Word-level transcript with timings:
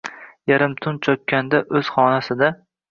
Yarim 0.51 0.73
tun 0.85 0.97
cho’kkanda, 1.09 1.63
o’z 1.81 1.95
xonasida 1.99 2.55